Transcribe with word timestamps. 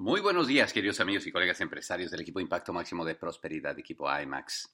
Muy 0.00 0.20
buenos 0.20 0.46
días, 0.46 0.72
queridos 0.72 1.00
amigos 1.00 1.26
y 1.26 1.32
colegas 1.32 1.60
empresarios 1.60 2.12
del 2.12 2.20
equipo 2.20 2.38
Impacto 2.38 2.72
Máximo 2.72 3.04
de 3.04 3.16
Prosperidad, 3.16 3.76
equipo 3.76 4.08
IMAX. 4.08 4.72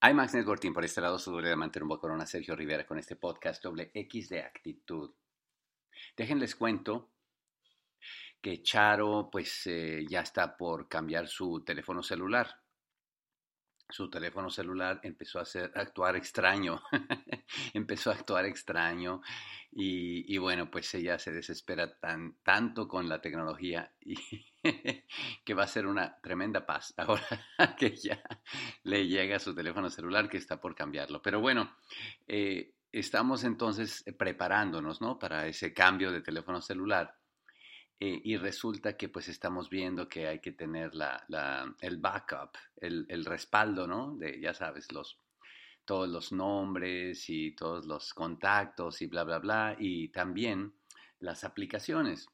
IMAX 0.00 0.32
Network 0.32 0.62
Team, 0.62 0.72
por 0.72 0.82
este 0.82 1.02
lado, 1.02 1.18
su 1.18 1.30
doble 1.30 1.50
de 1.50 1.56
un 1.56 1.98
Corona, 1.98 2.24
Sergio 2.24 2.56
Rivera, 2.56 2.86
con 2.86 2.98
este 2.98 3.16
podcast 3.16 3.62
doble 3.62 3.90
X 3.92 4.30
de 4.30 4.40
actitud. 4.40 5.14
Déjenles 6.16 6.56
cuento 6.56 7.12
que 8.40 8.62
Charo, 8.62 9.28
pues, 9.30 9.66
eh, 9.66 10.06
ya 10.08 10.20
está 10.20 10.56
por 10.56 10.88
cambiar 10.88 11.28
su 11.28 11.62
teléfono 11.62 12.02
celular 12.02 12.63
su 13.88 14.08
teléfono 14.08 14.50
celular 14.50 15.00
empezó 15.02 15.38
a, 15.38 15.42
hacer, 15.42 15.70
actuar 15.74 16.16
extraño, 16.16 16.82
empezó 17.74 18.10
a 18.10 18.14
actuar 18.14 18.46
extraño 18.46 19.20
y, 19.76 20.38
bueno, 20.38 20.70
pues 20.70 20.94
ella 20.94 21.18
se 21.18 21.32
desespera 21.32 21.98
tan, 21.98 22.36
tanto 22.44 22.86
con 22.86 23.08
la 23.08 23.20
tecnología 23.20 23.92
que 25.44 25.54
va 25.54 25.64
a 25.64 25.68
ser 25.68 25.86
una 25.86 26.16
tremenda 26.20 26.64
paz 26.64 26.94
ahora 26.98 27.26
que 27.76 27.96
ya 27.96 28.22
le 28.84 29.08
llega 29.08 29.40
su 29.40 29.54
teléfono 29.54 29.90
celular 29.90 30.28
que 30.28 30.38
está 30.38 30.60
por 30.60 30.74
cambiarlo. 30.74 31.20
Pero 31.22 31.40
bueno, 31.40 31.76
eh, 32.28 32.74
estamos 32.92 33.42
entonces 33.42 34.04
preparándonos 34.16 35.00
¿no? 35.00 35.18
para 35.18 35.48
ese 35.48 35.74
cambio 35.74 36.12
de 36.12 36.22
teléfono 36.22 36.60
celular 36.62 37.16
eh, 38.00 38.20
y 38.24 38.36
resulta 38.36 38.96
que 38.96 39.08
pues 39.08 39.28
estamos 39.28 39.70
viendo 39.70 40.08
que 40.08 40.26
hay 40.26 40.40
que 40.40 40.52
tener 40.52 40.94
la, 40.94 41.24
la, 41.28 41.74
el 41.80 41.98
backup, 41.98 42.56
el, 42.76 43.06
el, 43.08 43.24
respaldo, 43.24 43.86
¿no? 43.86 44.16
De, 44.16 44.40
ya 44.40 44.52
sabes, 44.52 44.90
los, 44.92 45.18
todos 45.84 46.08
los 46.08 46.32
nombres 46.32 47.28
y 47.30 47.52
todos 47.52 47.86
los 47.86 48.12
contactos 48.12 49.00
y 49.02 49.06
bla, 49.06 49.24
bla, 49.24 49.38
bla, 49.38 49.76
y 49.78 50.08
también 50.08 50.74
las 51.20 51.44
aplicaciones. 51.44 52.26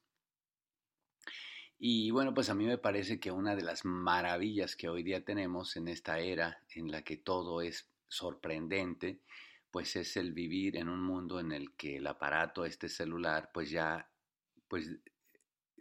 Y 1.78 2.10
bueno, 2.10 2.34
pues 2.34 2.50
a 2.50 2.54
mí 2.54 2.66
me 2.66 2.78
parece 2.78 3.18
que 3.18 3.30
una 3.30 3.56
de 3.56 3.62
las 3.62 3.84
maravillas 3.84 4.76
que 4.76 4.88
hoy 4.88 5.02
día 5.02 5.24
tenemos 5.24 5.76
en 5.76 5.88
esta 5.88 6.18
era 6.18 6.62
en 6.74 6.90
la 6.90 7.02
que 7.02 7.16
todo 7.16 7.62
es 7.62 7.88
sorprendente, 8.08 9.22
pues 9.70 9.96
es 9.96 10.16
el 10.16 10.32
vivir 10.32 10.76
en 10.76 10.88
un 10.88 11.02
mundo 11.02 11.40
en 11.40 11.52
el 11.52 11.74
que 11.76 11.96
el 11.96 12.06
aparato, 12.06 12.64
este 12.64 12.88
celular, 12.88 13.50
pues 13.54 13.70
ya 13.70 14.10
pues 14.68 14.90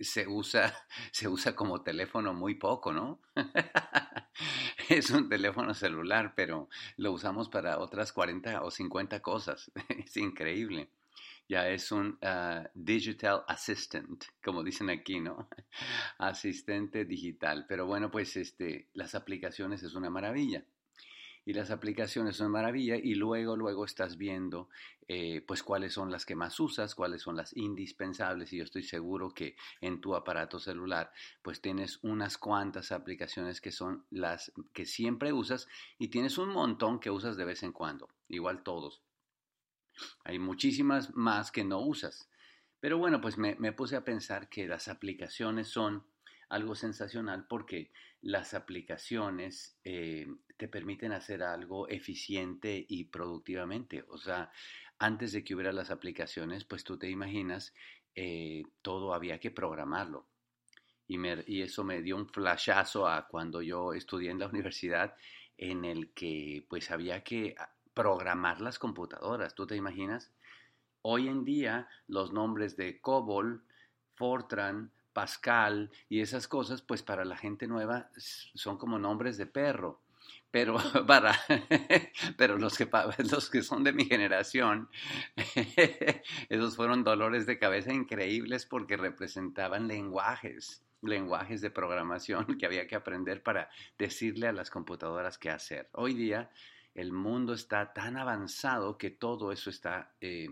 se 0.02 0.28
usa, 0.28 0.74
se 1.12 1.28
usa 1.28 1.56
como 1.56 1.82
teléfono 1.82 2.34
muy 2.34 2.56
poco, 2.56 2.94
¿no? 2.94 3.22
es 4.90 5.10
un 5.12 5.30
teléfono 5.30 5.74
celular, 5.74 6.34
pero 6.36 6.70
lo 6.98 7.12
usamos 7.12 7.50
para 7.50 7.80
otras 7.80 8.14
40 8.14 8.64
o 8.64 8.72
50 8.72 9.22
cosas. 9.22 9.72
es 9.90 10.18
increíble. 10.18 10.90
Ya 11.48 11.68
es 11.68 11.92
un 11.92 12.20
ah, 12.22 12.70
digital 12.76 13.44
assistant, 13.48 14.24
como 14.44 14.64
dicen 14.64 14.92
aquí, 14.92 15.20
¿no? 15.20 15.50
Asistente 16.20 17.06
digital. 17.06 17.66
Pero 17.68 17.88
bueno, 17.88 18.12
pues 18.12 18.38
este, 18.38 18.90
las 18.94 19.16
aplicaciones 19.16 19.82
es 19.82 19.96
una 19.96 20.12
maravilla 20.12 20.64
y 21.46 21.54
las 21.54 21.72
aplicaciones 21.72 22.36
son 22.36 22.52
maravilla 22.52 22.96
y 22.96 23.16
luego, 23.16 23.56
luego 23.56 23.86
estás 23.86 24.18
viendo 24.18 24.70
eh, 25.08 25.44
pues 25.48 25.64
cuáles 25.64 25.94
son 25.94 26.12
las 26.12 26.26
que 26.26 26.36
más 26.36 26.60
usas, 26.60 26.94
cuáles 26.94 27.22
son 27.22 27.36
las 27.36 27.56
indispensables 27.56 28.54
y 28.54 28.58
yo 28.58 28.64
estoy 28.64 28.84
seguro 28.84 29.34
que 29.34 29.56
en 29.82 30.02
tu 30.02 30.16
aparato 30.16 30.60
celular 30.60 31.12
pues 31.42 31.62
tienes 31.62 32.00
unas 32.04 32.38
cuantas 32.38 32.92
aplicaciones 32.92 33.62
que 33.62 33.72
son 33.72 34.06
las 34.12 34.52
que 34.74 34.86
siempre 34.86 35.34
usas 35.34 35.68
y 35.98 36.10
tienes 36.10 36.38
un 36.38 36.50
montón 36.50 37.00
que 37.00 37.12
usas 37.12 37.38
de 37.38 37.46
vez 37.46 37.64
en 37.64 37.72
cuando, 37.72 38.08
igual 38.28 38.64
todos. 38.64 39.02
Hay 40.24 40.40
muchísimas 40.40 41.16
más 41.16 41.52
que 41.52 41.64
no 41.64 41.80
usas. 41.80 42.30
Pero 42.80 42.98
bueno, 42.98 43.20
pues 43.20 43.38
me, 43.38 43.56
me 43.56 43.74
puse 43.74 43.96
a 43.98 44.06
pensar 44.06 44.48
que 44.48 44.68
las 44.68 44.88
aplicaciones 44.88 45.68
son 45.68 46.06
algo 46.50 46.76
sensacional 46.76 47.46
porque 47.48 47.92
las 48.22 48.54
aplicaciones 48.54 49.78
eh, 49.84 50.28
te 50.58 50.68
permiten 50.68 51.14
hacer 51.14 51.44
algo 51.44 51.88
eficiente 51.88 52.86
y 52.88 53.06
productivamente. 53.06 54.04
O 54.10 54.18
sea, 54.18 54.52
antes 54.98 55.32
de 55.32 55.44
que 55.44 55.56
hubiera 55.56 55.72
las 55.72 55.92
aplicaciones, 55.92 56.66
pues 56.66 56.84
tú 56.84 56.98
te 56.98 57.10
imaginas, 57.10 57.74
eh, 58.16 58.64
todo 58.82 59.14
había 59.14 59.40
que 59.40 59.52
programarlo. 59.52 60.28
Y, 61.08 61.18
y, 61.48 61.62
eso 61.62 61.84
me 61.84 62.02
dio 62.02 62.16
un 62.18 62.28
flashazo 62.28 63.08
a 63.08 63.28
cuando 63.28 63.62
yo 63.62 63.94
estudié 63.94 64.32
en 64.32 64.40
la 64.40 64.48
universidad 64.54 65.16
en 65.58 65.86
el 65.86 66.12
que 66.14 66.66
pues 66.70 66.92
había 66.92 67.24
que 67.24 67.56
programar 67.94 68.62
las 68.62 68.80
computadoras. 68.80 69.56
¿Tú 69.56 69.66
te 69.68 69.76
imaginas? 69.76 70.32
Hoy 71.02 71.28
en 71.28 71.46
día 71.46 71.88
los 72.08 72.34
nombres 72.34 72.76
de 72.76 73.00
COBOL, 73.00 73.64
Fortran, 74.16 74.92
Pascal 75.14 75.92
y 76.08 76.22
esas 76.22 76.48
cosas, 76.48 76.82
pues 76.82 77.04
para 77.04 77.26
la 77.26 77.38
gente 77.38 77.68
nueva 77.68 78.10
son 78.16 78.78
como 78.78 79.00
nombres 79.00 79.38
de 79.38 79.46
perro. 79.46 80.02
Pero 80.52 80.78
para 81.08 81.36
pero 82.38 82.58
los 82.58 82.78
que, 82.78 82.90
los 83.32 83.50
que 83.50 83.62
son 83.62 83.84
de 83.84 83.94
mi 83.94 84.06
generación, 84.06 84.90
esos 86.50 86.76
fueron 86.76 87.04
dolores 87.04 87.46
de 87.46 87.60
cabeza 87.60 87.94
increíbles 87.94 88.66
porque 88.66 88.98
representaban 88.98 89.88
lenguajes, 89.88 90.84
lenguajes 91.02 91.62
de 91.62 91.72
programación 91.72 92.58
que 92.58 92.66
había 92.66 92.88
que 92.88 92.96
aprender 92.96 93.44
para 93.44 93.70
decirle 93.98 94.48
a 94.48 94.54
las 94.54 94.70
computadoras 94.70 95.38
qué 95.38 95.50
hacer. 95.50 95.90
Hoy 95.94 96.14
día 96.14 96.50
el 96.96 97.14
mundo 97.14 97.54
está 97.54 97.94
tan 97.94 98.18
avanzado 98.18 98.98
que 98.98 99.12
todo 99.12 99.52
eso 99.52 99.70
está 99.70 100.14
eh, 100.22 100.50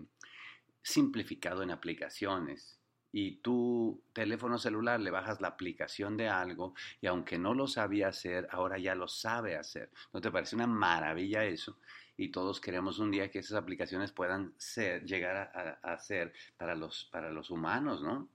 simplificado 0.81 1.63
en 1.63 1.71
aplicaciones 1.71 2.76
y 3.19 3.31
tu 3.37 4.03
teléfono 4.13 4.59
celular 4.59 4.99
le 4.99 5.09
bajas 5.09 5.41
la 5.41 5.47
aplicación 5.47 6.17
de 6.17 6.29
algo 6.29 6.75
y 7.01 7.07
aunque 7.07 7.39
no 7.39 7.55
lo 7.55 7.65
sabía 7.65 8.09
hacer, 8.09 8.47
ahora 8.51 8.77
ya 8.77 8.93
lo 8.93 9.07
sabe 9.07 9.57
hacer. 9.57 9.89
¿No 10.13 10.21
te 10.21 10.29
parece 10.29 10.55
una 10.55 10.67
maravilla 10.67 11.43
eso? 11.43 11.79
Y 12.15 12.29
todos 12.29 12.61
queremos 12.61 12.99
un 12.99 13.09
día 13.09 13.31
que 13.31 13.39
esas 13.39 13.57
aplicaciones 13.57 14.11
puedan 14.11 14.53
ser, 14.59 15.03
llegar 15.03 15.51
a, 15.81 15.97
ser 15.97 16.31
para 16.57 16.75
los, 16.75 17.05
para 17.11 17.31
los 17.31 17.49
humanos, 17.49 18.03
¿no? 18.03 18.29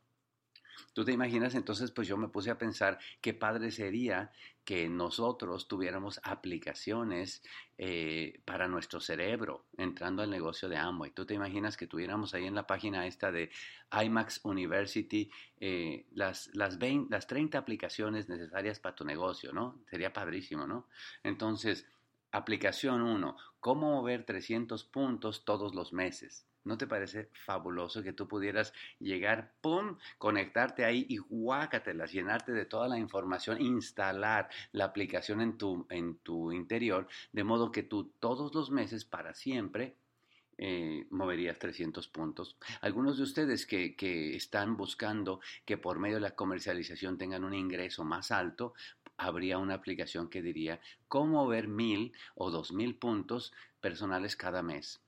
Tú 0.93 1.05
te 1.05 1.13
imaginas, 1.13 1.55
entonces, 1.55 1.91
pues 1.91 2.09
yo 2.09 2.17
me 2.17 2.29
puse 2.29 2.51
a 2.51 2.59
pensar 2.59 2.99
qué 3.21 3.35
padre 3.35 3.71
sería 3.71 4.33
que 4.65 4.89
nosotros 4.89 5.67
tuviéramos 5.67 6.21
aplicaciones 6.23 7.43
eh, 7.79 8.41
para 8.45 8.69
nuestro 8.69 9.01
cerebro 9.01 9.67
entrando 9.77 10.23
al 10.23 10.31
negocio 10.31 10.69
de 10.69 10.77
Amway. 10.77 11.11
Tú 11.11 11.27
te 11.27 11.35
imaginas 11.35 11.77
que 11.77 11.87
tuviéramos 11.87 12.35
ahí 12.35 12.47
en 12.47 12.55
la 12.55 12.67
página 12.67 13.07
esta 13.07 13.33
de 13.33 13.51
IMAX 13.93 14.41
University 14.45 15.31
eh, 15.59 16.07
las, 16.13 16.51
las, 16.55 16.79
20, 16.79 17.11
las 17.11 17.27
30 17.27 17.59
aplicaciones 17.59 18.29
necesarias 18.29 18.79
para 18.79 18.95
tu 18.95 19.05
negocio, 19.05 19.53
¿no? 19.53 19.83
Sería 19.91 20.13
padrísimo, 20.13 20.67
¿no? 20.67 20.87
Entonces, 21.25 21.87
aplicación 22.31 23.03
1, 23.03 23.37
¿cómo 23.59 23.91
mover 23.91 24.25
300 24.25 24.85
puntos 24.85 25.45
todos 25.45 25.75
los 25.75 25.93
meses? 25.93 26.47
¿No 26.65 26.79
te 26.79 26.87
parece 26.87 27.29
fabuloso 27.33 28.03
que 28.03 28.13
tú 28.13 28.29
pudieras 28.29 28.73
llegar, 29.01 29.53
pum, 29.61 29.97
conectarte 30.19 30.85
ahí 30.85 31.07
y 31.09 31.19
guácatelas, 31.19 32.13
llenarte 32.13 32.53
de 32.53 32.67
toda 32.67 32.89
la 32.89 32.99
información, 32.99 33.61
instalar 33.61 34.49
la 34.71 34.85
aplicación 34.85 35.41
en 35.41 35.59
tu, 35.59 35.87
en 35.91 36.17
tu 36.19 36.53
interior, 36.53 37.09
de 37.33 37.45
modo 37.45 37.73
que 37.73 37.83
tú 37.83 38.13
todos 38.21 38.55
los 38.55 38.71
meses, 38.71 39.05
para 39.05 39.35
siempre, 39.35 39.97
eh, 40.59 41.07
moverías 41.11 41.59
300 41.59 42.07
puntos. 42.09 42.57
Algunos 42.81 43.17
de 43.17 43.25
ustedes 43.25 43.67
que, 43.67 43.97
que, 43.97 44.37
están 44.37 44.77
buscando 44.77 45.41
que 45.65 45.79
por 45.79 45.99
medio 45.99 46.17
de 46.17 46.21
la 46.21 46.37
comercialización 46.37 47.19
tengan 47.19 47.43
un 47.43 47.55
ingreso 47.55 48.05
más 48.05 48.31
alto, 48.31 48.75
habría 49.17 49.59
una 49.59 49.75
aplicación 49.75 50.29
que 50.29 50.43
diría 50.43 50.81
cómo 51.09 51.43
mover 51.43 51.69
mil 51.69 52.13
o 52.35 52.51
dos 52.51 52.73
mil 52.73 52.95
puntos 52.95 53.53
personales 53.81 54.37
cada 54.37 54.63
mes. 54.63 55.01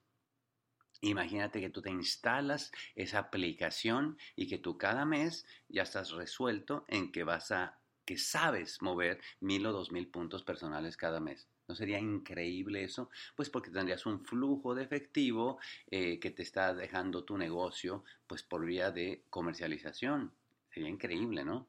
Imagínate 1.00 1.60
que 1.60 1.70
tú 1.70 1.82
te 1.82 1.90
instalas 1.90 2.72
esa 2.94 3.18
aplicación 3.18 4.18
y 4.36 4.46
que 4.46 4.58
tú 4.58 4.78
cada 4.78 5.04
mes 5.04 5.46
ya 5.68 5.82
estás 5.82 6.10
resuelto 6.12 6.84
en 6.88 7.12
que 7.12 7.24
vas 7.24 7.50
a, 7.52 7.78
que 8.04 8.16
sabes 8.16 8.80
mover 8.80 9.20
mil 9.40 9.66
o 9.66 9.72
dos 9.72 9.92
mil 9.92 10.08
puntos 10.08 10.42
personales 10.44 10.96
cada 10.96 11.20
mes. 11.20 11.48
¿No 11.66 11.74
sería 11.74 11.98
increíble 11.98 12.84
eso? 12.84 13.10
Pues 13.34 13.48
porque 13.48 13.70
tendrías 13.70 14.04
un 14.04 14.20
flujo 14.24 14.74
de 14.74 14.84
efectivo 14.84 15.58
eh, 15.90 16.18
que 16.20 16.30
te 16.30 16.42
está 16.42 16.74
dejando 16.74 17.24
tu 17.24 17.38
negocio 17.38 18.04
pues 18.26 18.42
por 18.42 18.66
vía 18.66 18.90
de 18.90 19.22
comercialización. 19.30 20.32
Sería 20.70 20.90
increíble, 20.90 21.44
¿no? 21.44 21.66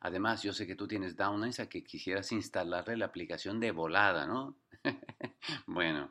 Además, 0.00 0.42
yo 0.42 0.54
sé 0.54 0.66
que 0.66 0.76
tú 0.76 0.88
tienes 0.88 1.16
downlines 1.16 1.60
a 1.60 1.68
que 1.68 1.84
quisieras 1.84 2.32
instalarle 2.32 2.96
la 2.96 3.06
aplicación 3.06 3.60
de 3.60 3.70
volada, 3.70 4.26
¿no? 4.26 4.56
bueno, 5.66 6.10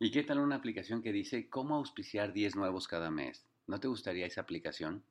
¿Y 0.00 0.10
qué 0.10 0.24
tal 0.24 0.40
una 0.40 0.56
aplicación 0.56 1.02
que 1.02 1.12
dice 1.12 1.48
cómo 1.48 1.76
auspiciar 1.76 2.32
10 2.32 2.56
nuevos 2.56 2.88
cada 2.88 3.12
mes? 3.12 3.46
¿No 3.68 3.78
te 3.78 3.86
gustaría 3.86 4.26
esa 4.26 4.40
aplicación? 4.40 5.04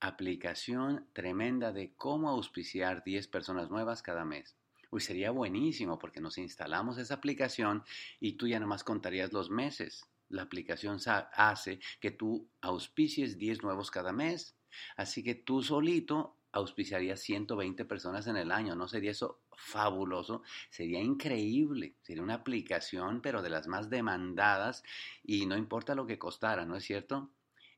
Aplicación 0.00 1.06
tremenda 1.12 1.72
de 1.72 1.94
cómo 1.94 2.28
auspiciar 2.28 3.04
10 3.04 3.28
personas 3.28 3.70
nuevas 3.70 4.02
cada 4.02 4.24
mes. 4.24 4.56
Uy, 4.90 5.00
sería 5.00 5.30
buenísimo 5.30 5.96
porque 5.96 6.20
nos 6.20 6.38
instalamos 6.38 6.98
esa 6.98 7.14
aplicación 7.14 7.84
y 8.18 8.32
tú 8.32 8.48
ya 8.48 8.58
nomás 8.58 8.82
contarías 8.82 9.32
los 9.32 9.48
meses. 9.48 10.04
La 10.28 10.42
aplicación 10.42 10.98
hace 11.06 11.78
que 12.00 12.10
tú 12.10 12.48
auspicies 12.60 13.38
10 13.38 13.62
nuevos 13.62 13.92
cada 13.92 14.12
mes. 14.12 14.56
Así 14.96 15.22
que 15.22 15.36
tú 15.36 15.62
solito 15.62 16.34
auspiciaría 16.52 17.16
120 17.16 17.84
personas 17.84 18.26
en 18.26 18.36
el 18.36 18.52
año. 18.52 18.74
¿No 18.74 18.88
sería 18.88 19.10
eso 19.10 19.40
fabuloso? 19.56 20.42
Sería 20.70 21.00
increíble. 21.00 21.94
Sería 22.02 22.22
una 22.22 22.34
aplicación, 22.34 23.20
pero 23.20 23.42
de 23.42 23.50
las 23.50 23.66
más 23.66 23.90
demandadas 23.90 24.82
y 25.22 25.46
no 25.46 25.56
importa 25.56 25.94
lo 25.94 26.06
que 26.06 26.18
costara, 26.18 26.64
¿no 26.64 26.76
es 26.76 26.84
cierto? 26.84 27.30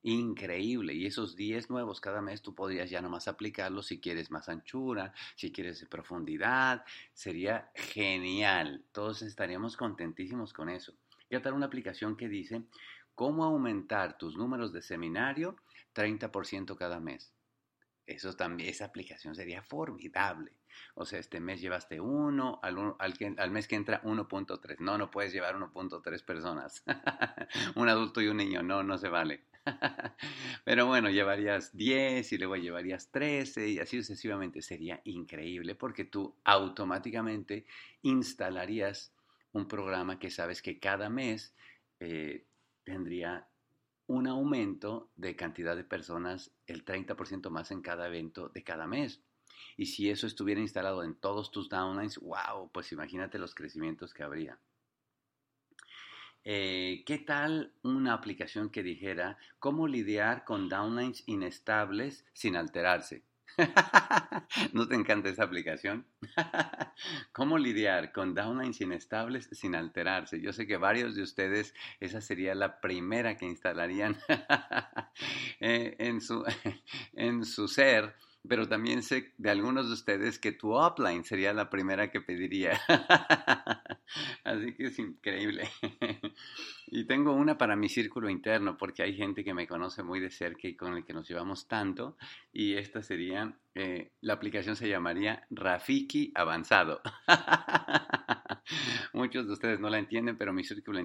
Increíble. 0.02 0.94
Y 0.94 1.06
esos 1.06 1.36
10 1.36 1.68
nuevos 1.68 2.00
cada 2.00 2.22
mes 2.22 2.40
tú 2.40 2.54
podrías 2.54 2.88
ya 2.88 3.02
nomás 3.02 3.28
aplicarlos 3.28 3.86
si 3.86 4.00
quieres 4.00 4.30
más 4.30 4.48
anchura, 4.48 5.12
si 5.36 5.52
quieres 5.52 5.84
profundidad. 5.86 6.84
Sería 7.12 7.70
genial. 7.74 8.84
Todos 8.92 9.22
estaríamos 9.22 9.76
contentísimos 9.76 10.52
con 10.52 10.70
eso. 10.70 10.94
Y 11.28 11.36
otra 11.36 11.52
una 11.52 11.66
aplicación 11.66 12.16
que 12.16 12.28
dice 12.28 12.62
cómo 13.14 13.44
aumentar 13.44 14.16
tus 14.16 14.36
números 14.36 14.72
de 14.72 14.80
seminario 14.80 15.56
30% 15.94 16.76
cada 16.76 16.98
mes. 16.98 17.34
Eso 18.10 18.34
también, 18.34 18.68
esa 18.70 18.86
aplicación 18.86 19.36
sería 19.36 19.62
formidable. 19.62 20.52
O 20.94 21.04
sea, 21.04 21.20
este 21.20 21.38
mes 21.38 21.60
llevaste 21.60 22.00
uno, 22.00 22.58
al, 22.62 22.96
al, 22.98 23.50
mes 23.52 23.68
que 23.68 23.76
entra 23.76 24.02
1.3. 24.02 24.78
No, 24.80 24.98
no 24.98 25.10
puedes 25.10 25.32
llevar 25.32 25.54
1.3 25.54 26.24
personas. 26.24 26.82
un 27.76 27.88
adulto 27.88 28.20
y 28.20 28.26
un 28.26 28.38
niño, 28.38 28.64
no, 28.64 28.82
no 28.82 28.98
se 28.98 29.08
vale. 29.08 29.44
Pero 30.64 30.86
bueno, 30.86 31.08
llevarías 31.08 31.76
10 31.76 32.32
y 32.32 32.38
luego 32.38 32.56
llevarías 32.56 33.12
13 33.12 33.68
y 33.68 33.78
así 33.78 33.98
sucesivamente. 33.98 34.60
Sería 34.60 35.00
increíble 35.04 35.76
porque 35.76 36.04
tú 36.04 36.34
automáticamente 36.42 37.64
instalarías 38.02 39.14
un 39.52 39.68
programa 39.68 40.18
que 40.18 40.30
sabes 40.30 40.62
que 40.62 40.80
cada 40.80 41.08
mes 41.08 41.54
eh, 42.00 42.44
tendría 42.82 43.46
un 44.10 44.26
aumento 44.26 45.08
de 45.14 45.36
cantidad 45.36 45.76
de 45.76 45.84
personas, 45.84 46.50
el 46.66 46.84
30% 46.84 47.48
más 47.48 47.70
en 47.70 47.80
cada 47.80 48.08
evento 48.08 48.48
de 48.48 48.64
cada 48.64 48.88
mes. 48.88 49.22
Y 49.76 49.86
si 49.86 50.10
eso 50.10 50.26
estuviera 50.26 50.60
instalado 50.60 51.04
en 51.04 51.14
todos 51.14 51.52
tus 51.52 51.68
downlines, 51.68 52.18
wow, 52.18 52.68
pues 52.72 52.90
imagínate 52.90 53.38
los 53.38 53.54
crecimientos 53.54 54.12
que 54.12 54.24
habría. 54.24 54.58
Eh, 56.42 57.04
¿Qué 57.06 57.18
tal 57.18 57.72
una 57.84 58.14
aplicación 58.14 58.70
que 58.70 58.82
dijera 58.82 59.38
cómo 59.60 59.86
lidiar 59.86 60.44
con 60.44 60.68
downlines 60.68 61.22
inestables 61.26 62.26
sin 62.32 62.56
alterarse? 62.56 63.22
¿No 64.72 64.88
te 64.88 64.94
encanta 64.94 65.28
esa 65.28 65.44
aplicación? 65.44 66.06
¿Cómo 67.32 67.58
lidiar 67.58 68.12
con 68.12 68.34
downlines 68.34 68.80
inestables 68.80 69.48
sin 69.52 69.74
alterarse? 69.74 70.40
Yo 70.40 70.52
sé 70.52 70.66
que 70.66 70.76
varios 70.76 71.14
de 71.14 71.22
ustedes 71.22 71.74
esa 72.00 72.20
sería 72.20 72.54
la 72.54 72.80
primera 72.80 73.36
que 73.36 73.46
instalarían 73.46 74.16
eh, 75.60 75.96
en, 75.98 76.20
su, 76.20 76.44
en 77.14 77.44
su 77.44 77.68
ser 77.68 78.14
pero 78.48 78.66
también 78.66 79.02
sé 79.02 79.34
de 79.36 79.50
algunos 79.50 79.88
de 79.88 79.94
ustedes 79.94 80.38
que 80.38 80.52
tu 80.52 80.74
upline 80.74 81.24
sería 81.24 81.52
la 81.52 81.68
primera 81.68 82.10
que 82.10 82.20
pediría. 82.22 82.80
Así 84.44 84.74
que 84.74 84.86
es 84.86 84.98
increíble. 84.98 85.68
Y 86.92 87.04
tengo 87.04 87.32
una 87.32 87.56
para 87.56 87.76
mi 87.76 87.88
círculo 87.88 88.28
interno, 88.28 88.76
porque 88.76 89.04
hay 89.04 89.14
gente 89.14 89.44
que 89.44 89.54
me 89.54 89.68
conoce 89.68 90.02
muy 90.02 90.18
de 90.18 90.30
cerca 90.30 90.66
y 90.66 90.74
con 90.74 90.96
el 90.96 91.04
que 91.04 91.12
nos 91.12 91.28
llevamos 91.28 91.68
tanto. 91.68 92.16
Y 92.52 92.74
esta 92.74 93.00
sería, 93.00 93.56
eh, 93.76 94.10
la 94.20 94.34
aplicación 94.34 94.74
se 94.74 94.88
llamaría 94.88 95.46
Rafiki 95.50 96.32
Avanzado. 96.34 97.00
Muchos 99.12 99.46
de 99.46 99.52
ustedes 99.52 99.78
no 99.78 99.88
la 99.88 99.98
entienden, 99.98 100.36
pero 100.36 100.52
mi 100.52 100.64
círculo, 100.64 101.00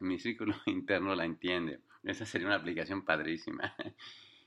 mi 0.00 0.18
círculo 0.18 0.56
interno 0.66 1.14
la 1.14 1.24
entiende. 1.24 1.82
Esa 2.02 2.26
sería 2.26 2.48
una 2.48 2.56
aplicación 2.56 3.04
padrísima. 3.04 3.74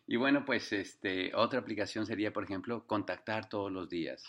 Y 0.08 0.18
bueno, 0.18 0.44
pues 0.44 0.74
este, 0.74 1.32
otra 1.36 1.60
aplicación 1.60 2.06
sería, 2.06 2.34
por 2.34 2.44
ejemplo, 2.44 2.86
contactar 2.86 3.48
todos 3.48 3.72
los 3.72 3.88
días. 3.88 4.26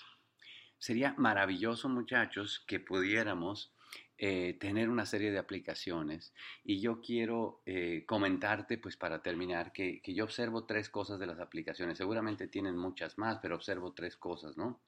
Sería 0.79 1.15
maravilloso, 1.17 1.89
muchachos, 1.89 2.63
que 2.69 2.79
pudiéramos 2.79 3.75
eh, 4.25 4.55
tener 4.61 4.89
una 4.89 5.05
serie 5.05 5.33
de 5.33 5.39
aplicaciones. 5.41 6.33
Y 6.63 6.81
yo 6.81 7.01
quiero 7.01 7.61
eh, 7.67 8.05
comentarte, 8.07 8.79
pues 8.79 8.97
para 8.97 9.21
terminar, 9.21 9.73
que, 9.73 10.01
que 10.01 10.15
yo 10.15 10.23
observo 10.23 10.65
tres 10.65 10.89
cosas 10.89 11.19
de 11.19 11.27
las 11.27 11.41
aplicaciones. 11.41 11.99
Seguramente 11.99 12.47
tienen 12.47 12.77
muchas 12.77 13.19
más, 13.19 13.41
pero 13.43 13.57
observo 13.57 13.95
tres 13.95 14.17
cosas, 14.17 14.57
¿no? 14.57 14.81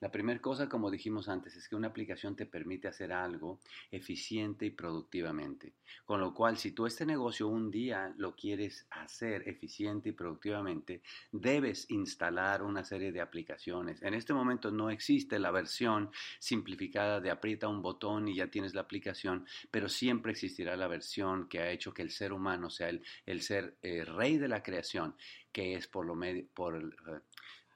La 0.00 0.10
primera 0.10 0.40
cosa, 0.40 0.66
como 0.66 0.90
dijimos 0.90 1.28
antes, 1.28 1.56
es 1.56 1.68
que 1.68 1.76
una 1.76 1.88
aplicación 1.88 2.34
te 2.34 2.46
permite 2.46 2.88
hacer 2.88 3.12
algo 3.12 3.60
eficiente 3.90 4.64
y 4.64 4.70
productivamente. 4.70 5.74
Con 6.06 6.20
lo 6.20 6.32
cual, 6.32 6.56
si 6.56 6.72
tú 6.72 6.86
este 6.86 7.04
negocio 7.04 7.48
un 7.48 7.70
día 7.70 8.14
lo 8.16 8.34
quieres 8.34 8.86
hacer 8.90 9.46
eficiente 9.46 10.08
y 10.08 10.12
productivamente, 10.12 11.02
debes 11.32 11.90
instalar 11.90 12.62
una 12.62 12.82
serie 12.82 13.12
de 13.12 13.20
aplicaciones. 13.20 14.02
En 14.02 14.14
este 14.14 14.32
momento 14.32 14.70
no 14.70 14.88
existe 14.88 15.38
la 15.38 15.50
versión 15.50 16.10
simplificada 16.38 17.20
de 17.20 17.30
aprieta 17.30 17.68
un 17.68 17.82
botón 17.82 18.26
y 18.26 18.36
ya 18.36 18.46
tienes 18.46 18.74
la 18.74 18.80
aplicación, 18.80 19.44
pero 19.70 19.90
siempre 19.90 20.32
existirá 20.32 20.76
la 20.76 20.88
versión 20.88 21.46
que 21.46 21.60
ha 21.60 21.70
hecho 21.70 21.92
que 21.92 22.00
el 22.00 22.10
ser 22.10 22.32
humano 22.32 22.70
sea 22.70 22.88
el, 22.88 23.42
ser 23.42 23.76
eh, 23.82 24.06
rey 24.06 24.38
de 24.38 24.48
la 24.48 24.62
creación, 24.62 25.14
que 25.52 25.74
es 25.74 25.86
por 25.88 26.06
lo 26.06 26.14
medio, 26.14 26.46
por 26.54 26.76
el, 26.76 26.88
eh, 26.88 27.20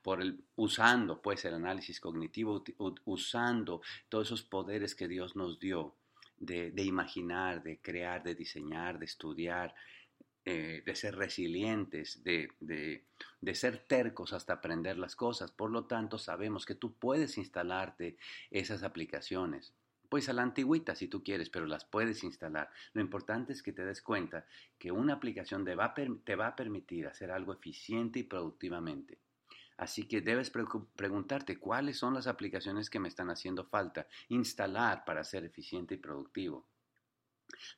por 0.05 0.21
el, 0.21 0.45
usando 0.55 1.23
pues 1.23 1.47
el 1.47 1.55
análisis 1.55 1.99
cognitivo, 1.99 2.63
usando 3.07 3.81
todos 4.11 4.29
esos 4.29 4.43
poderes 4.43 4.95
que 4.95 5.09
Dios 5.09 5.35
nos 5.35 5.59
dio 5.59 5.95
de, 6.37 6.71
imaginar, 6.77 7.63
de 7.63 7.81
crear, 7.81 8.23
de 8.23 8.35
diseñar, 8.35 8.99
de 8.99 9.07
estudiar, 9.07 9.75
eh, 10.45 10.83
de 10.85 10.95
ser 10.95 11.17
resilientes, 11.17 12.23
de, 12.23 13.05
ser 13.55 13.79
tercos 13.87 14.35
hasta 14.35 14.53
aprender 14.53 14.99
las 14.99 15.17
cosas. 15.17 15.51
Por 15.51 15.71
lo 15.71 15.87
tanto, 15.87 16.19
sabemos 16.19 16.67
que 16.67 16.75
tú 16.75 16.93
puedes 16.99 17.39
instalarte 17.39 18.19
esas 18.51 18.83
aplicaciones. 18.83 19.73
Pues 20.11 20.29
a 20.29 20.35
la 20.35 20.43
antigüita 20.43 20.95
si 20.95 21.09
tú 21.09 21.25
quieres, 21.25 21.49
pero 21.49 21.65
las 21.65 21.87
puedes 21.87 22.25
instalar. 22.25 22.69
Lo 22.93 23.01
importante 23.01 23.55
es 23.55 23.63
que 23.63 23.73
te 23.73 23.87
des 23.87 24.03
cuenta 24.03 24.45
que 24.79 24.93
una 24.93 25.15
aplicación 25.15 25.65
te 25.65 25.75
va, 25.75 25.95
te 25.95 26.37
va 26.37 26.49
a 26.49 26.57
permitir 26.57 27.07
hacer 27.07 27.31
algo 27.31 27.55
eficiente 27.55 28.19
y 28.19 28.25
productivamente. 28.25 29.24
Así 29.77 30.07
que 30.07 30.21
debes 30.21 30.51
preguntarte 30.51 31.59
cuáles 31.59 31.99
son 31.99 32.15
las 32.15 32.27
aplicaciones 32.27 32.91
que 32.91 33.01
me 33.01 33.09
están 33.09 33.31
haciendo 33.31 33.65
falta 33.65 34.07
instalar 34.29 35.05
para 35.05 35.25
ser 35.25 35.45
eficiente 35.45 35.95
y 35.95 35.99
productivo. 35.99 36.69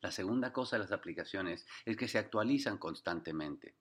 La 0.00 0.10
segunda 0.10 0.52
cosa 0.52 0.76
de 0.76 0.82
las 0.82 0.92
aplicaciones 0.92 1.66
es 1.84 1.96
que 1.96 2.08
se 2.08 2.18
actualizan 2.18 2.78
constantemente. 2.78 3.76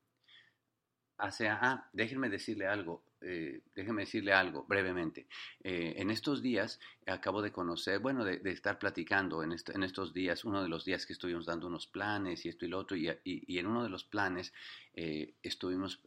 ah, 1.17 1.89
déjenme 1.93 2.29
decirle 2.29 2.67
algo. 2.67 3.03
Eh, 3.27 3.61
déjeme 3.73 4.03
decirle 4.03 4.33
algo 4.33 4.65
brevemente. 4.67 5.25
Eh, 5.63 5.95
en 5.97 6.11
estos 6.11 6.43
días 6.43 6.79
acabo 7.07 7.41
de 7.41 7.51
conocer, 7.51 7.97
bueno, 7.97 8.23
de, 8.23 8.39
estar 8.51 8.77
platicando 8.77 9.41
en, 9.41 9.51
estos 9.51 10.13
días, 10.13 10.45
uno 10.45 10.61
de 10.61 10.69
los 10.69 10.85
días 10.85 11.07
que 11.07 11.13
estuvimos 11.13 11.47
dando 11.47 11.65
unos 11.65 11.87
planes 11.87 12.45
y 12.45 12.49
esto 12.49 12.65
y 12.65 12.67
lo 12.67 12.77
otro, 12.77 12.95
y, 12.95 13.09
en 13.57 13.65
uno 13.65 13.83
de 13.83 13.89
los 13.89 14.03
planes 14.03 14.53
eh, 14.93 15.33
estuvimos 15.41 16.01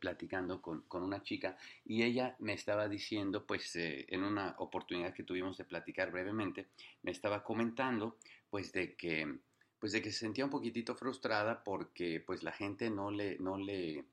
platicando 0.00 0.62
con, 0.62 0.82
con, 0.82 1.02
una 1.02 1.22
chica 1.22 1.58
y 1.84 2.04
ella 2.04 2.36
me 2.38 2.54
estaba 2.54 2.88
diciendo, 2.88 3.44
pues 3.46 3.72
en 3.76 4.24
una 4.24 4.54
oportunidad 4.58 5.12
que 5.12 5.24
tuvimos 5.24 5.58
de 5.58 5.64
platicar 5.64 6.10
brevemente, 6.10 6.68
me 7.02 7.10
estaba 7.10 7.42
comentando, 7.44 8.16
pues 8.48 8.72
de 8.72 8.94
que 8.94 9.40
pues 9.82 9.90
de 9.90 10.00
que 10.00 10.12
se 10.12 10.20
sentía 10.20 10.44
un 10.44 10.50
poquitito 10.50 10.94
frustrada 10.94 11.64
porque 11.64 12.20
pues 12.24 12.44
la 12.44 12.52
gente 12.52 12.88
no 12.88 13.10
le, 13.10 13.36
no 13.40 13.58
le, 13.58 14.04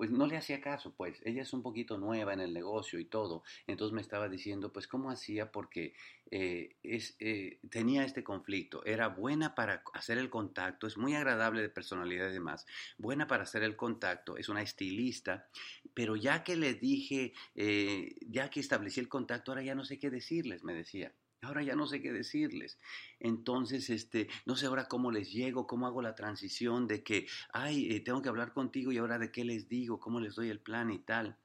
pues 0.00 0.10
no 0.10 0.26
le 0.26 0.38
hacía 0.38 0.62
caso, 0.62 0.94
pues 0.96 1.20
ella 1.26 1.42
es 1.42 1.52
un 1.52 1.60
poquito 1.62 1.98
nueva 1.98 2.32
en 2.32 2.40
el 2.40 2.54
negocio 2.54 2.98
y 2.98 3.04
todo, 3.04 3.42
entonces 3.66 3.92
me 3.92 4.00
estaba 4.00 4.30
diciendo, 4.30 4.72
pues 4.72 4.88
cómo 4.88 5.10
hacía 5.10 5.52
porque 5.52 5.92
eh, 6.30 6.76
es, 6.82 7.16
eh, 7.18 7.58
tenía 7.68 8.04
este 8.04 8.24
conflicto, 8.24 8.82
era 8.86 9.08
buena 9.08 9.54
para 9.54 9.82
hacer 9.92 10.16
el 10.16 10.30
contacto, 10.30 10.86
es 10.86 10.96
muy 10.96 11.14
agradable 11.14 11.60
de 11.60 11.68
personalidad 11.68 12.30
y 12.30 12.32
demás, 12.32 12.64
buena 12.96 13.26
para 13.26 13.42
hacer 13.42 13.62
el 13.62 13.76
contacto, 13.76 14.38
es 14.38 14.48
una 14.48 14.62
estilista, 14.62 15.50
pero 15.92 16.16
ya 16.16 16.44
que 16.44 16.56
le 16.56 16.72
dije, 16.72 17.34
eh, 17.54 18.14
ya 18.22 18.48
que 18.48 18.60
establecí 18.60 19.00
el 19.00 19.08
contacto, 19.10 19.50
ahora 19.50 19.64
ya 19.64 19.74
no 19.74 19.84
sé 19.84 19.98
qué 19.98 20.08
decirles, 20.08 20.64
me 20.64 20.72
decía. 20.72 21.12
Ahora 21.42 21.62
ya 21.62 21.74
no 21.74 21.86
sé 21.86 22.02
qué 22.02 22.12
decirles. 22.12 22.78
Entonces, 23.18 23.88
este, 23.88 24.28
no 24.44 24.56
sé 24.56 24.66
ahora 24.66 24.88
cómo 24.88 25.10
les 25.10 25.32
llego, 25.32 25.66
cómo 25.66 25.86
hago 25.86 26.02
la 26.02 26.14
transición 26.14 26.86
de 26.86 27.02
que, 27.02 27.26
ay, 27.52 27.90
eh, 27.90 28.00
tengo 28.00 28.20
que 28.20 28.28
hablar 28.28 28.52
contigo 28.52 28.92
y 28.92 28.98
ahora 28.98 29.18
de 29.18 29.32
qué 29.32 29.44
les 29.44 29.68
digo, 29.68 29.98
cómo 29.98 30.20
les 30.20 30.34
doy 30.34 30.50
el 30.50 30.60
plan 30.60 30.90
y 30.90 30.98
tal. 30.98 31.38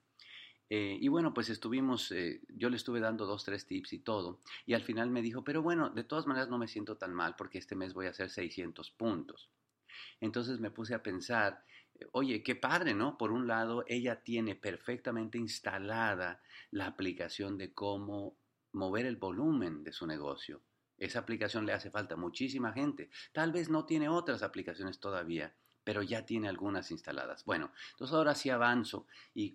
Eh, 0.70 0.98
y 1.00 1.08
bueno, 1.08 1.34
pues 1.34 1.50
estuvimos, 1.50 2.12
eh, 2.12 2.42
yo 2.50 2.70
le 2.70 2.76
estuve 2.76 3.00
dando 3.00 3.26
dos, 3.26 3.46
tres 3.46 3.68
tips 3.68 3.94
y 3.94 4.00
todo. 4.00 4.42
Y 4.66 4.74
al 4.74 4.84
final 4.84 5.12
me 5.12 5.22
dijo, 5.22 5.46
pero 5.46 5.62
bueno, 5.62 5.90
de 5.90 6.04
todas 6.04 6.28
maneras 6.28 6.50
no 6.50 6.58
me 6.58 6.68
siento 6.68 6.98
tan 6.98 7.14
mal 7.14 7.36
porque 7.38 7.58
este 7.58 7.76
mes 7.76 7.94
voy 7.94 8.08
a 8.08 8.10
hacer 8.10 8.30
600 8.30 8.92
puntos. 8.92 9.50
Entonces 10.20 10.60
me 10.60 10.72
puse 10.72 10.94
a 10.94 11.04
pensar, 11.04 11.64
oye, 12.12 12.44
qué 12.44 12.56
padre, 12.56 12.94
¿no? 12.94 13.18
Por 13.18 13.32
un 13.32 13.48
lado, 13.48 13.86
ella 13.88 14.24
tiene 14.24 14.56
perfectamente 14.56 15.38
instalada 15.38 16.42
la 16.72 16.88
aplicación 16.88 17.58
de 17.58 17.74
cómo 17.74 18.36
mover 18.76 19.06
el 19.06 19.16
volumen 19.16 19.84
de 19.84 19.92
su 19.92 20.06
negocio. 20.06 20.62
Esa 20.98 21.20
aplicación 21.20 21.66
le 21.66 21.74
hace 21.74 21.90
falta 21.90 22.16
muchísima 22.16 22.72
gente. 22.72 23.10
Tal 23.34 23.52
vez 23.52 23.70
no 23.70 23.86
tiene 23.86 24.08
otras 24.08 24.44
aplicaciones 24.44 25.00
todavía, 25.00 25.54
pero 25.84 26.02
ya 26.02 26.26
tiene 26.26 26.48
algunas 26.48 26.90
instaladas. 26.92 27.46
Bueno, 27.46 27.72
entonces 27.92 28.16
ahora 28.16 28.34
sí 28.34 28.50
avanzo 28.50 29.06
y, 29.34 29.52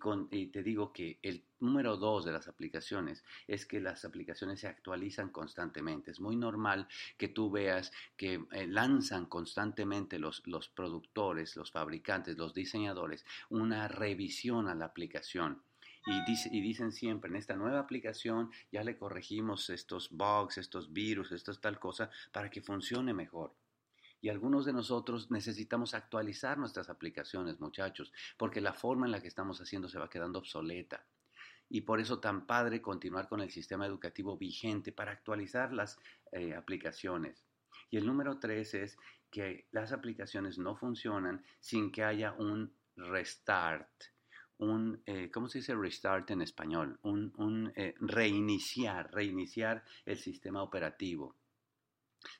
te 0.47 0.63
digo 0.63 0.93
que 0.93 1.19
el 1.21 1.43
número 1.59 1.97
dos 1.97 2.25
de 2.25 2.31
las 2.31 2.47
aplicaciones 2.47 3.23
es 3.47 3.65
que 3.65 3.81
las 3.81 4.05
aplicaciones 4.05 4.61
se 4.61 4.67
actualizan 4.67 5.29
constantemente. 5.29 6.11
Es 6.11 6.19
muy 6.19 6.35
normal 6.35 6.87
que 7.17 7.27
tú 7.27 7.51
veas 7.51 7.91
que 8.15 8.45
eh, 8.51 8.67
lanzan 8.67 9.25
constantemente 9.25 10.19
los, 10.19 10.45
los 10.47 10.69
productores, 10.69 11.55
los 11.55 11.71
fabricantes, 11.71 12.37
los 12.37 12.53
diseñadores, 12.53 13.25
una 13.49 13.87
revisión 13.87 14.67
a 14.67 14.75
la 14.75 14.85
aplicación 14.85 15.61
y, 16.05 16.61
dicen 16.61 16.91
siempre, 16.91 17.29
en 17.29 17.35
esta 17.35 17.55
nueva 17.55 17.79
aplicación 17.79 18.51
ya 18.71 18.83
le 18.83 18.97
corregimos 18.97 19.69
estos 19.69 20.09
bugs, 20.09 20.57
estos 20.57 20.91
virus, 20.91 21.31
estas 21.31 21.61
tal 21.61 21.79
cosa, 21.79 22.09
para 22.31 22.49
que 22.49 22.61
funcione 22.61 23.13
mejor. 23.13 23.55
Y 24.19 24.29
algunos 24.29 24.65
de 24.65 24.73
nosotros 24.73 25.29
necesitamos 25.31 25.93
actualizar 25.93 26.57
nuestras 26.57 26.89
aplicaciones, 26.89 27.59
muchachos, 27.59 28.11
porque 28.37 28.61
la 28.61 28.73
forma 28.73 29.05
en 29.05 29.11
la 29.11 29.21
que 29.21 29.27
estamos 29.27 29.59
haciendo 29.61 29.89
se 29.89 29.99
va 29.99 30.09
quedando 30.09 30.39
obsoleta. 30.39 31.05
Y 31.69 31.81
por 31.81 31.99
eso 31.99 32.19
tan 32.19 32.45
padre 32.45 32.81
continuar 32.81 33.27
con 33.27 33.41
el 33.41 33.49
sistema 33.49 33.85
educativo 33.85 34.37
vigente 34.37 34.91
para 34.91 35.11
actualizar 35.11 35.71
las 35.71 35.97
eh, 36.31 36.53
aplicaciones. 36.53 37.45
Y 37.89 37.97
el 37.97 38.05
número 38.05 38.39
tres 38.39 38.73
es 38.73 38.97
que 39.29 39.67
las 39.71 39.91
aplicaciones 39.91 40.57
no 40.57 40.75
funcionan 40.75 41.43
sin 41.59 41.91
que 41.91 42.03
haya 42.03 42.33
un 42.33 42.75
restart 42.95 43.89
un, 44.61 45.01
eh, 45.07 45.29
¿cómo 45.31 45.49
se 45.49 45.57
dice 45.57 45.75
restart 45.75 46.29
en 46.31 46.41
español? 46.43 46.99
Un, 47.01 47.73
eh, 47.75 47.95
reiniciar, 47.99 49.11
reiniciar 49.11 49.83
el 50.05 50.17
sistema 50.17 50.61
operativo. 50.61 51.35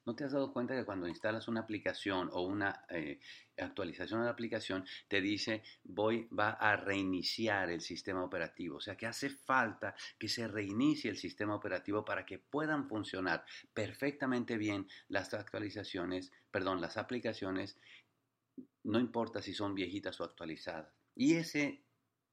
¿No 0.05 0.15
te 0.15 0.23
has 0.23 0.31
dado 0.31 0.53
cuenta 0.53 0.75
que 0.75 0.85
cuando 0.85 1.07
instalas 1.07 1.47
una 1.47 1.61
aplicación 1.61 2.29
o 2.33 2.43
una 2.43 2.85
eh, 2.89 3.19
actualización 3.57 4.19
de 4.19 4.25
la 4.25 4.31
aplicación, 4.31 4.85
te 5.07 5.19
dice 5.19 5.63
voy, 5.83 6.27
va 6.27 6.51
a 6.51 6.75
reiniciar 6.75 7.71
el 7.71 7.81
sistema 7.81 8.23
operativo? 8.23 8.77
O 8.77 8.81
sea 8.81 8.95
que 8.95 9.07
hace 9.07 9.31
falta 9.31 9.95
que 10.19 10.29
se 10.29 10.47
reinicie 10.47 11.09
el 11.09 11.17
sistema 11.17 11.55
operativo 11.55 12.05
para 12.05 12.23
que 12.23 12.37
puedan 12.37 12.87
funcionar 12.87 13.43
perfectamente 13.73 14.57
bien 14.57 14.87
las 15.07 15.33
actualizaciones, 15.33 16.31
perdón, 16.51 16.81
las 16.81 16.97
aplicaciones, 16.97 17.79
no 18.83 18.99
importa 18.99 19.41
si 19.41 19.55
son 19.55 19.73
viejitas 19.73 20.21
o 20.21 20.23
actualizadas. 20.23 20.93
Y 21.15 21.33
ese 21.33 21.83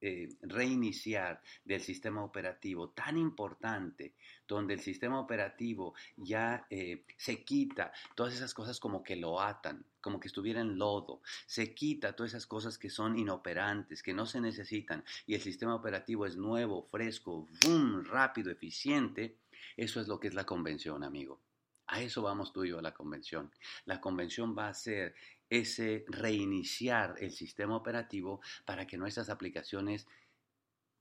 eh, 0.01 0.29
reiniciar 0.41 1.41
del 1.65 1.81
sistema 1.81 2.23
operativo 2.23 2.89
tan 2.89 3.17
importante, 3.17 4.13
donde 4.47 4.75
el 4.75 4.79
sistema 4.79 5.19
operativo 5.19 5.93
ya 6.15 6.65
eh, 6.69 7.03
se 7.17 7.43
quita 7.43 7.91
todas 8.15 8.33
esas 8.33 8.53
cosas 8.53 8.79
como 8.79 9.03
que 9.03 9.15
lo 9.15 9.41
atan, 9.41 9.85
como 10.01 10.19
que 10.19 10.27
estuviera 10.27 10.61
en 10.61 10.77
lodo, 10.77 11.21
se 11.45 11.73
quita 11.73 12.15
todas 12.15 12.31
esas 12.31 12.47
cosas 12.47 12.77
que 12.77 12.89
son 12.89 13.17
inoperantes, 13.17 14.01
que 14.01 14.13
no 14.13 14.25
se 14.25 14.41
necesitan, 14.41 15.03
y 15.27 15.35
el 15.35 15.41
sistema 15.41 15.75
operativo 15.75 16.25
es 16.25 16.37
nuevo, 16.37 16.87
fresco, 16.89 17.47
boom, 17.63 18.05
rápido, 18.05 18.51
eficiente, 18.51 19.37
eso 19.75 19.99
es 19.99 20.07
lo 20.07 20.19
que 20.19 20.29
es 20.29 20.33
la 20.33 20.45
convención, 20.45 21.03
amigo. 21.03 21.39
A 21.87 22.01
eso 22.01 22.21
vamos 22.21 22.53
tú 22.53 22.63
y 22.63 22.69
yo 22.69 22.79
a 22.79 22.83
la 22.83 22.93
convención. 22.93 23.51
La 23.85 23.99
convención 23.99 24.55
va 24.55 24.67
a 24.67 24.73
ser 24.75 25.15
ese 25.49 26.05
reiniciar 26.07 27.15
el 27.19 27.31
sistema 27.31 27.75
operativo 27.75 28.41
para 28.65 28.85
que 28.85 28.97
nuestras 28.97 29.29
aplicaciones 29.29 30.07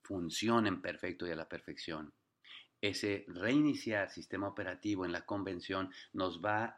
funcionen 0.03 0.81
perfecto 0.81 1.27
y 1.27 1.31
a 1.31 1.37
la 1.37 1.49
perfección. 1.49 2.13
Ese 2.81 3.25
reiniciar 3.29 4.09
sistema 4.11 4.49
operativo 4.49 5.05
en 5.05 5.13
la 5.13 5.27
convención 5.27 5.93
nos 6.13 6.41
va 6.41 6.77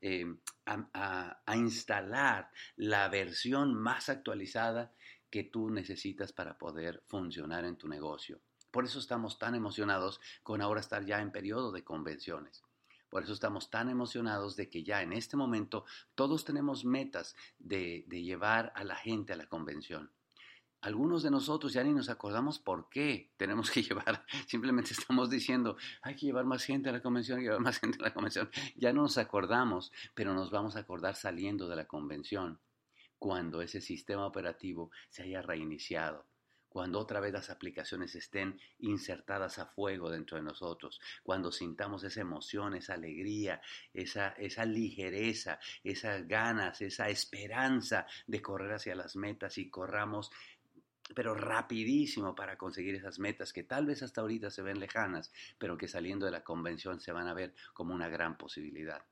em, 0.00 0.38
a, 0.66 1.40
a 1.46 1.56
instalar 1.56 2.50
la 2.74 3.08
versión 3.08 3.74
más 3.74 4.08
actualizada 4.08 4.92
que 5.30 5.44
tú 5.44 5.70
necesitas 5.70 6.32
para 6.32 6.58
poder 6.58 7.02
funcionar 7.06 7.64
en 7.64 7.76
tu 7.76 7.88
negocio. 7.88 8.40
Por 8.70 8.84
eso 8.84 8.98
estamos 8.98 9.38
tan 9.38 9.54
emocionados 9.54 10.20
con 10.42 10.60
ahora 10.60 10.80
estar 10.80 11.04
ya 11.04 11.20
en 11.20 11.30
periodo 11.30 11.70
de 11.72 11.84
convenciones. 11.84 12.65
Por 13.16 13.24
eso 13.24 13.32
estamos 13.32 13.70
tan 13.70 13.88
emocionados 13.88 14.56
de 14.56 14.68
que 14.68 14.84
ya 14.84 15.00
en 15.00 15.14
este 15.14 15.38
momento 15.38 15.86
todos 16.14 16.44
tenemos 16.44 16.84
metas 16.84 17.34
de, 17.58 18.04
llevar 18.10 18.74
a 18.76 18.84
la 18.84 18.94
gente 18.94 19.32
a 19.32 19.36
la 19.36 19.46
convención. 19.46 20.12
Algunos 20.82 21.22
de 21.22 21.30
nosotros 21.30 21.72
ya 21.72 21.82
ni 21.82 21.94
nos 21.94 22.10
acordamos 22.10 22.58
por 22.58 22.90
qué 22.90 23.32
tenemos 23.38 23.70
que 23.70 23.82
llevar, 23.82 24.26
simplemente 24.46 24.92
estamos 24.92 25.30
diciendo, 25.30 25.78
hay 26.02 26.14
que 26.14 26.26
llevar 26.26 26.44
más 26.44 26.62
gente 26.62 26.90
a 26.90 26.92
la 26.92 27.00
convención, 27.00 27.40
llevar 27.40 27.60
más 27.60 27.78
gente 27.78 27.96
a 28.00 28.02
la 28.02 28.12
convención. 28.12 28.50
Ya 28.76 28.92
no 28.92 29.00
nos 29.00 29.16
acordamos, 29.16 29.92
pero 30.14 30.34
nos 30.34 30.50
vamos 30.50 30.76
a 30.76 30.80
acordar 30.80 31.16
saliendo 31.16 31.68
de 31.68 31.76
la 31.76 31.86
convención, 31.86 32.60
cuando 33.18 33.62
ese 33.62 33.80
sistema 33.80 34.26
operativo 34.26 34.90
se 35.08 35.22
haya 35.22 35.40
reiniciado, 35.40 36.26
cuando 36.76 37.00
otra 37.00 37.20
vez 37.20 37.32
las 37.32 37.48
aplicaciones 37.48 38.14
estén 38.16 38.60
insertadas 38.80 39.58
a 39.58 39.64
fuego 39.64 40.10
dentro 40.10 40.36
de 40.36 40.42
nosotros, 40.42 41.00
cuando 41.22 41.50
sintamos 41.50 42.04
esa 42.04 42.20
emoción, 42.20 42.74
esa 42.74 42.92
alegría, 42.92 43.62
esa, 43.94 44.32
esa 44.32 44.66
ligereza, 44.66 45.58
esas 45.82 46.28
ganas, 46.28 46.82
esa 46.82 47.08
esperanza 47.08 48.06
de 48.26 48.42
correr 48.42 48.74
hacia 48.74 48.94
las 48.94 49.16
metas 49.16 49.56
y 49.56 49.70
corramos 49.70 50.30
pero 51.14 51.34
rapidísimo 51.34 52.34
para 52.34 52.58
conseguir 52.58 52.96
esas 52.96 53.18
metas 53.20 53.54
que 53.54 53.62
tal 53.62 53.86
vez 53.86 54.02
hasta 54.02 54.20
ahorita 54.20 54.50
se 54.50 54.60
ven 54.60 54.78
lejanas, 54.78 55.32
pero 55.56 55.78
que 55.78 55.88
saliendo 55.88 56.26
de 56.26 56.32
la 56.32 56.44
convención 56.44 57.00
se 57.00 57.10
van 57.10 57.26
a 57.26 57.32
ver 57.32 57.54
como 57.72 57.94
una 57.94 58.10
gran 58.10 58.36
posibilidad. 58.36 59.02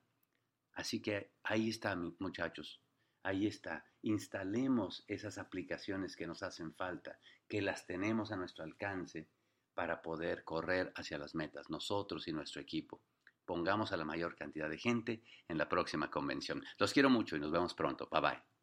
Así 0.75 1.01
que 1.01 1.31
ahí 1.43 1.71
está, 1.71 1.97
muchachos, 2.19 2.84
ahí 3.25 3.47
está. 3.47 3.85
Instalemos 4.03 5.05
esas 5.09 5.39
aplicaciones 5.39 6.15
que 6.15 6.27
nos 6.27 6.43
hacen 6.43 6.73
falta, 6.75 7.19
que 7.49 7.61
las 7.61 7.87
tenemos 7.87 8.31
a 8.31 8.37
nuestro 8.37 8.65
alcance 8.65 9.29
para 9.75 10.01
poder 10.03 10.45
correr 10.45 10.93
hacia 10.95 11.19
las 11.19 11.35
metas, 11.35 11.69
nosotros 11.69 12.29
y 12.29 12.33
nuestro 12.33 12.61
equipo. 12.61 13.03
Pongamos 13.45 13.93
a 13.93 13.97
la 13.97 14.05
mayor 14.05 14.37
cantidad 14.37 14.71
de 14.71 14.79
gente 14.79 15.23
en 15.49 15.59
la 15.59 15.69
próxima 15.69 16.11
convención. 16.11 16.63
Los 16.79 16.93
quiero 16.93 17.11
mucho 17.11 17.37
y 17.37 17.41
nos 17.41 17.51
vemos 17.51 17.75
pronto. 17.75 18.09
Bye 18.11 18.21
bye. 18.21 18.54